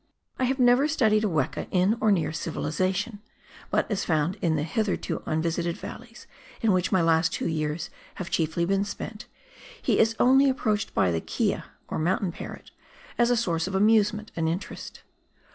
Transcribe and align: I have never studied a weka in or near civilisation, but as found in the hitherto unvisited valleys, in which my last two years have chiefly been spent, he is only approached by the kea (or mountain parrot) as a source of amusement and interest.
I 0.39 0.45
have 0.45 0.57
never 0.57 0.87
studied 0.87 1.23
a 1.23 1.27
weka 1.27 1.67
in 1.69 1.95
or 2.01 2.11
near 2.11 2.31
civilisation, 2.33 3.21
but 3.69 3.85
as 3.91 4.03
found 4.03 4.33
in 4.41 4.55
the 4.55 4.63
hitherto 4.63 5.21
unvisited 5.27 5.77
valleys, 5.77 6.25
in 6.59 6.71
which 6.71 6.91
my 6.91 7.03
last 7.03 7.31
two 7.31 7.47
years 7.47 7.91
have 8.15 8.31
chiefly 8.31 8.65
been 8.65 8.83
spent, 8.83 9.27
he 9.79 9.99
is 9.99 10.15
only 10.19 10.49
approached 10.49 10.95
by 10.95 11.11
the 11.11 11.21
kea 11.21 11.61
(or 11.87 11.99
mountain 11.99 12.31
parrot) 12.31 12.71
as 13.19 13.29
a 13.29 13.37
source 13.37 13.67
of 13.67 13.75
amusement 13.75 14.31
and 14.35 14.49
interest. 14.49 15.03